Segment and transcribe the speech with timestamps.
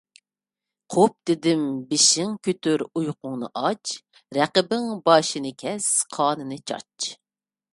[0.93, 1.15] قوپ!
[1.29, 2.85] دېدىم، بېشىڭ كۆتۈر!
[3.01, 3.93] ئۇيقۇڭنى ئاچ!
[4.39, 7.13] رەقىبىڭ باشىنى كەس، قانىنى چاچ!